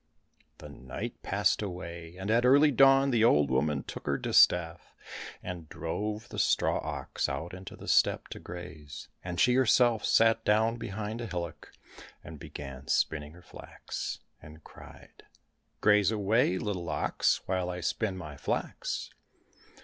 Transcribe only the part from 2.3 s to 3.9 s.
at early dawn the old woman